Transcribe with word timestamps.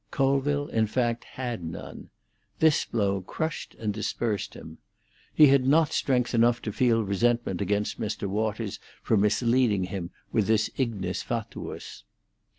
Colville, 0.09 0.65
in 0.65 0.87
fact, 0.87 1.25
had 1.25 1.63
none. 1.63 2.09
This 2.57 2.85
blow 2.85 3.21
crushed 3.21 3.75
and 3.75 3.93
dispersed 3.93 4.55
him. 4.55 4.79
He 5.31 5.45
had 5.49 5.67
not 5.67 5.93
strength 5.93 6.33
enough 6.33 6.59
to 6.63 6.73
feel 6.73 7.03
resentment 7.03 7.61
against 7.61 7.99
Mr. 8.01 8.25
Waters 8.27 8.79
for 9.03 9.15
misleading 9.15 9.83
him 9.83 10.09
with 10.33 10.47
this 10.47 10.71
ignis 10.75 11.21
fatuus. 11.21 12.03